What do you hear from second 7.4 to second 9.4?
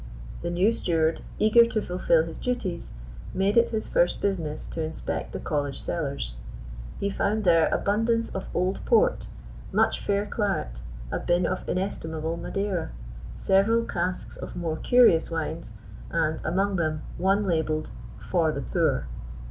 there abundance of old port,